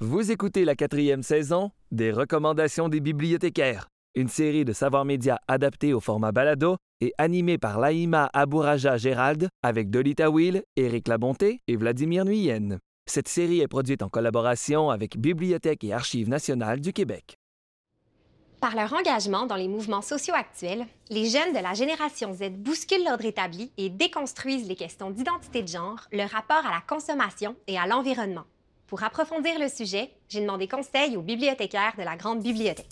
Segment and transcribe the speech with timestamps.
[0.00, 5.92] Vous écoutez la quatrième saison des Recommandations des bibliothécaires, une série de savoirs médias adaptés
[5.92, 11.74] au format balado et animée par Laïma Abouraja Gérald avec Dolita Will, Éric Labonté et
[11.74, 12.78] Vladimir Nuyen.
[13.06, 17.36] Cette série est produite en collaboration avec Bibliothèque et Archives nationales du Québec.
[18.60, 23.04] Par leur engagement dans les mouvements sociaux actuels, les jeunes de la génération Z bousculent
[23.04, 27.76] l'ordre établi et déconstruisent les questions d'identité de genre, le rapport à la consommation et
[27.76, 28.44] à l'environnement.
[28.88, 32.86] Pour approfondir le sujet, j'ai demandé conseil aux bibliothécaires de la Grande Bibliothèque.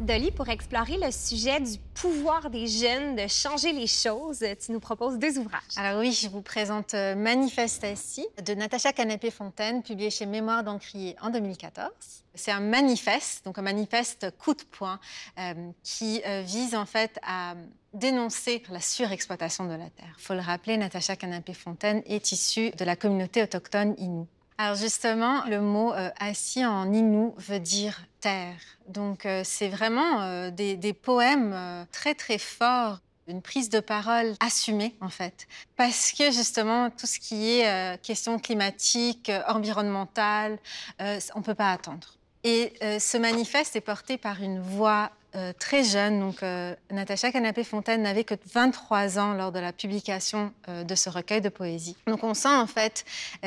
[0.00, 4.80] Dolly, pour explorer le sujet du pouvoir des jeunes de changer les choses, tu nous
[4.80, 5.60] proposes deux ouvrages.
[5.76, 11.28] Alors oui, je vous présente euh, Manifestation de Natacha Canapé-Fontaine, publié chez Mémoire d'Encrier en
[11.28, 11.90] 2014.
[12.34, 14.98] C'est un manifeste, donc un manifeste coup de poing,
[15.38, 17.54] euh, qui euh, vise en fait à
[17.92, 20.14] dénoncer la surexploitation de la terre.
[20.18, 24.26] Il faut le rappeler, Natacha Canapé-Fontaine est issue de la communauté autochtone Innu.
[24.62, 28.58] Alors justement, le mot euh, assis en Innu veut dire terre.
[28.88, 34.94] Donc euh, c'est vraiment euh, des, poèmes très très forts, une prise de parole assumée
[35.00, 35.46] en fait.
[35.76, 40.58] Parce que justement, tout ce qui est euh, question climatique, environnementale,
[40.98, 42.18] on ne peut pas attendre.
[42.44, 46.18] Et ce manifeste est porté par une voix euh, très jeune.
[46.18, 51.08] Donc, euh, Natacha Canapé-Fontaine n'avait que 23 ans lors de la publication euh, de ce
[51.08, 51.96] recueil de poésie.
[52.08, 53.04] Donc, on sent en fait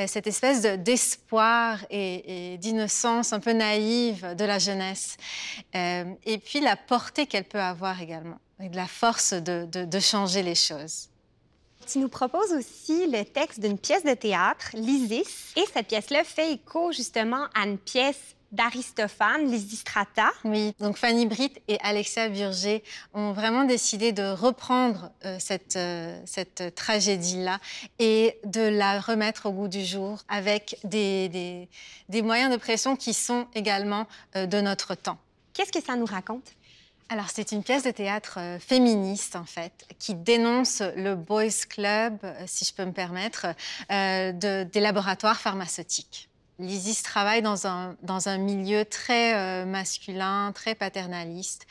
[0.07, 5.17] cette espèce d'espoir et, et d'innocence un peu naïve de la jeunesse.
[5.73, 9.99] et puis, la portée qu'elle peut avoir également, et de la force de, de, de
[9.99, 11.09] changer les choses.
[11.85, 16.53] Tu nous proposes aussi le texte d'une pièce de théâtre, L'Isis, et cette pièce-là fait
[16.53, 20.31] écho justement à une pièce d'Aristophane, Lysistrata.
[20.45, 22.81] Oui, donc Fanny Britt et Alexia Burger
[23.13, 27.59] ont vraiment décidé de reprendre euh, cette, euh, cette tragédie-là
[27.99, 31.67] et de la remettre au goût du jour avec des, des,
[32.09, 35.17] des moyens de pression qui sont également euh, de notre temps.
[35.53, 36.53] Qu'est-ce que ça nous raconte?
[37.09, 42.17] Alors, c'est une pièce de théâtre euh, féministe, en fait, qui dénonce le Boys Club,
[42.47, 43.47] si je peux me permettre,
[43.91, 46.29] euh, de, des laboratoires pharmaceutiques.
[46.59, 51.66] L'ISIS travaille dans un, dans un milieu très euh, masculin, très paternaliste.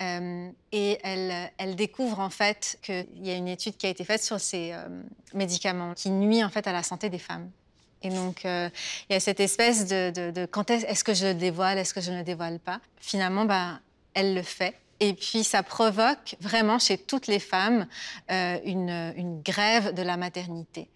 [0.00, 4.04] Euh, et elle, elle, découvre en fait qu'il y a une étude qui a été
[4.04, 4.88] faite sur ces euh,
[5.34, 7.50] médicaments qui nuit en fait à la santé des femmes.
[8.04, 8.70] Et donc, il
[9.10, 12.10] y a cette espèce de, quand est-ce est que je le dévoile, est-ce que je
[12.10, 12.80] ne le dévoile pas?
[12.98, 13.78] Finalement, bah,
[14.12, 14.74] elle le fait.
[15.04, 17.88] Et puis, ça provoque vraiment chez toutes les femmes
[18.30, 20.88] euh, une, une, grève de la maternité.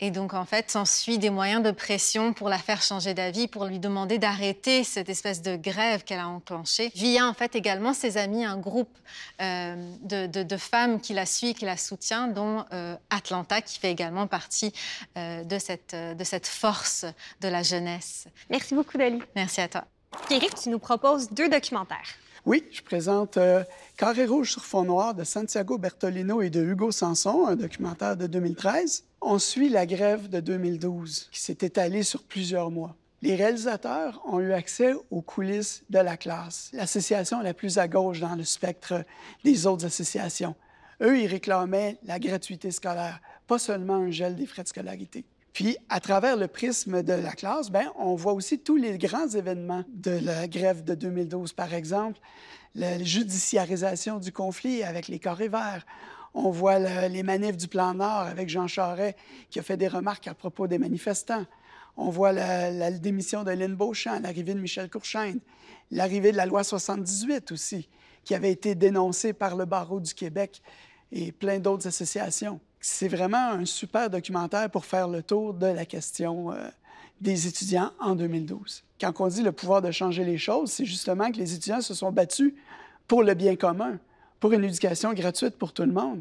[0.00, 3.66] Et donc, en fait, s'ensuit des moyens de pression pour la faire changer d'avis, pour
[3.66, 6.90] lui demander d'arrêter cette espèce de grève qu'elle a enclenchée.
[6.96, 8.98] Via, en fait, également ses amis, un groupe
[9.40, 13.78] euh, de, de, de, femmes qui la suit, qui la soutient, dont euh, Atlanta, qui
[13.78, 14.72] fait également partie
[15.16, 17.06] euh, de, cette, de cette force
[17.40, 18.26] de la jeunesse.
[18.50, 19.22] Merci beaucoup, Dali.
[19.36, 19.84] Merci à toi.
[20.28, 22.16] Éric, tu nous proposes deux documentaires.
[22.46, 23.64] Oui, je présente euh,
[23.96, 28.26] Carré rouge sur fond noir de Santiago Bertolino et de Hugo Sanson, un documentaire de
[28.26, 29.04] 2013.
[29.22, 32.96] On suit la grève de 2012 qui s'est étalée sur plusieurs mois.
[33.22, 38.20] Les réalisateurs ont eu accès aux coulisses de la classe, l'association la plus à gauche
[38.20, 39.06] dans le spectre
[39.42, 40.54] des autres associations.
[41.00, 45.24] Eux, ils réclamaient la gratuité scolaire, pas seulement un gel des frais de scolarité.
[45.54, 49.28] Puis, à travers le prisme de la classe, ben, on voit aussi tous les grands
[49.28, 51.52] événements de la grève de 2012.
[51.52, 52.18] Par exemple,
[52.74, 55.86] la judiciarisation du conflit avec les carrés verts.
[56.34, 59.16] On voit le, les manifs du plan Nord avec Jean Charest
[59.48, 61.46] qui a fait des remarques à propos des manifestants.
[61.96, 65.38] On voit la, la démission de Lynn Beauchamp, l'arrivée de Michel Courchaine,
[65.92, 67.88] l'arrivée de la loi 78 aussi,
[68.24, 70.62] qui avait été dénoncée par le barreau du Québec
[71.12, 75.86] et plein d'autres associations c'est vraiment un super documentaire pour faire le tour de la
[75.86, 76.68] question euh,
[77.18, 78.84] des étudiants en 2012.
[79.00, 81.94] Quand on dit le pouvoir de changer les choses, c'est justement que les étudiants se
[81.94, 82.52] sont battus
[83.08, 83.98] pour le bien commun,
[84.38, 86.20] pour une éducation gratuite pour tout le monde.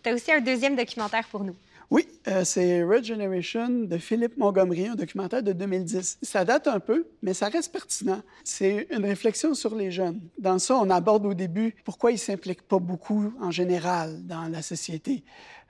[0.00, 1.56] Tu as aussi un deuxième documentaire pour nous.
[1.90, 6.18] Oui, euh, c'est Regeneration de Philippe Montgomery, un documentaire de 2010.
[6.20, 8.20] Ça date un peu, mais ça reste pertinent.
[8.44, 10.20] C'est une réflexion sur les jeunes.
[10.38, 14.48] Dans ça, on aborde au début pourquoi ils ne s'impliquent pas beaucoup en général dans
[14.48, 15.24] la société.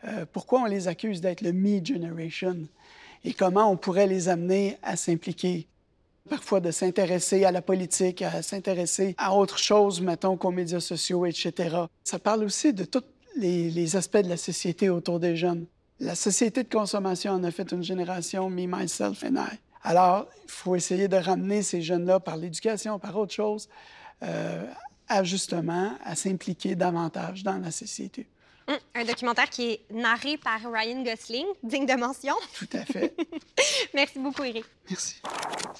[0.04, 2.66] Euh, pourquoi on les accuse d'être le Me Generation
[3.24, 5.68] et comment on pourrait les amener à s'impliquer.
[6.28, 11.26] Parfois de s'intéresser à la politique, à s'intéresser à autre chose, mettons, qu'aux médias sociaux,
[11.26, 11.76] etc.
[12.02, 13.04] Ça parle aussi de tous
[13.36, 15.66] les, les, aspects de la société autour des jeunes.
[16.00, 19.58] La société de consommation en a fait une génération, me, myself and I.
[19.82, 23.68] Alors, il faut essayer de ramener ces jeunes-là par l'éducation, par autre chose,
[24.22, 24.64] euh,
[25.08, 28.26] à justement à s'impliquer davantage dans la société.
[28.68, 32.34] Hum, un documentaire qui est narré par Ryan Gosling, digne de mention.
[32.58, 33.14] Tout à fait.
[33.94, 34.66] Merci beaucoup, Eric.
[34.90, 35.22] Merci.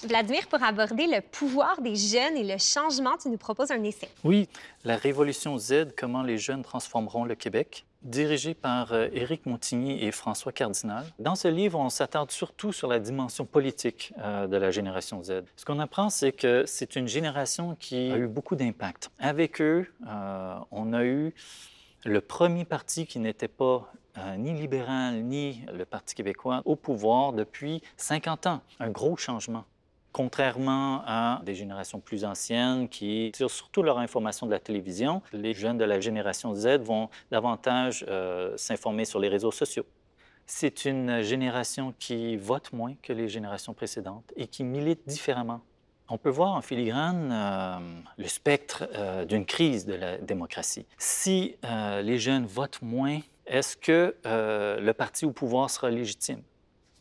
[0.03, 4.09] Vladimir, pour aborder le pouvoir des jeunes et le changement, tu nous proposes un essai.
[4.23, 4.49] Oui,
[4.83, 10.11] La Révolution Z, comment les jeunes transformeront le Québec, dirigé par euh, Éric Montigny et
[10.11, 11.05] François Cardinal.
[11.19, 15.43] Dans ce livre, on s'attarde surtout sur la dimension politique euh, de la génération Z.
[15.55, 19.11] Ce qu'on apprend, c'est que c'est une génération qui a eu beaucoup d'impact.
[19.19, 21.33] Avec eux, euh, on a eu
[22.05, 23.91] le premier parti qui n'était pas
[24.37, 28.61] ni libéral ni le Parti québécois au pouvoir depuis 50 ans.
[28.81, 29.63] Un gros changement.
[30.19, 35.53] Contrairement à des générations plus anciennes qui tirent surtout leur information de la télévision, les
[35.53, 39.85] jeunes de la génération Z vont davantage euh, s'informer sur les réseaux sociaux.
[40.45, 45.61] C'est une génération qui vote moins que les générations précédentes et qui milite différemment
[46.09, 47.77] on peut voir en filigrane euh,
[48.17, 50.85] le spectre euh, d'une crise de la démocratie.
[50.97, 56.41] Si les jeunes votent moins, est-ce que le parti au pouvoir sera légitime?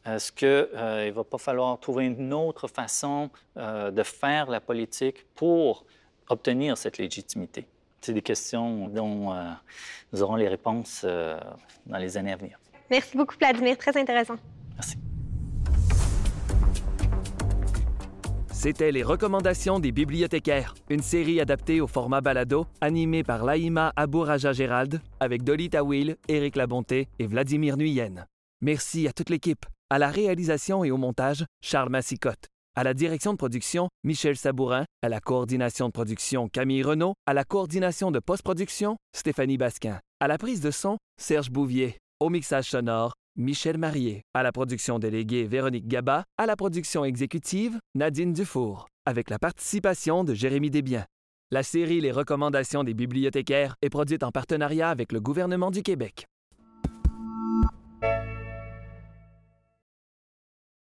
[0.09, 5.85] Est-ce qu'il ne va pas falloir trouver une autre façon de faire la politique pour
[6.31, 7.67] obtenir cette légitimité?
[8.01, 9.35] C'est des questions dont
[10.13, 12.59] nous aurons les réponses dans les années à venir.
[12.91, 13.77] Merci beaucoup, Vladimir.
[13.77, 14.37] Très intéressant.
[14.75, 14.97] Merci.
[18.51, 24.53] C'était Les recommandations des bibliothécaires, une série adaptée au format balado, animée par Laïma Abouraja
[24.53, 28.27] Gérald, avec Dolly Tawil, Éric Labonté et Vladimir Nuyen.
[28.61, 29.67] Merci à toute l'équipe.
[29.91, 32.49] À la réalisation et au montage, Charles Massicotte.
[32.77, 34.85] À la direction de production, Michel Sabourin.
[35.01, 37.15] À la coordination de production, Camille Renault.
[37.25, 39.99] À la coordination de post-production, Stéphanie Basquin.
[40.21, 41.97] À la prise de son, Serge Bouvier.
[42.21, 44.21] Au mixage sonore, Michel Marié.
[44.35, 46.25] À la production déléguée, Véronique Gaba.
[46.37, 48.89] À la production exécutive, Nadine Dufour.
[49.07, 51.07] Avec la participation de Jérémy Desbiens.
[51.51, 56.27] La série Les recommandations des bibliothécaires est produite en partenariat avec le gouvernement du Québec.